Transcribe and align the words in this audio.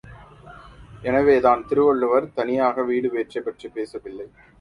எனவேதான் 1.01 1.67
திருவள்ளுவர் 1.67 2.33
தனியாக 2.33 2.81
வீடுபேற்றைப் 2.83 3.45
பற்றிப் 3.45 3.73
பேசவில்லை. 3.73 4.27